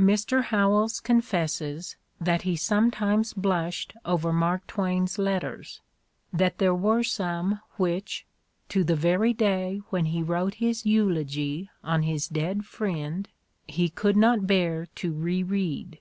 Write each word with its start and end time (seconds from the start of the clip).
Mr. 0.00 0.42
Howells 0.42 0.98
confesses 0.98 1.94
that 2.20 2.42
he 2.42 2.56
sometimes 2.56 3.32
blushed 3.32 3.92
over 4.04 4.32
Mark 4.32 4.66
Twain's 4.66 5.16
letters, 5.16 5.80
that 6.32 6.58
there 6.58 6.74
were 6.74 7.04
some 7.04 7.60
which, 7.76 8.26
to 8.68 8.82
the 8.82 8.96
very 8.96 9.32
day 9.32 9.80
when 9.90 10.06
he 10.06 10.24
wrote 10.24 10.54
his 10.54 10.86
eulogy 10.86 11.70
on 11.84 12.02
his 12.02 12.26
dead 12.26 12.64
friend, 12.64 13.28
he 13.68 13.88
could 13.88 14.16
not 14.16 14.44
bear 14.48 14.86
to 14.96 15.12
reread. 15.12 16.00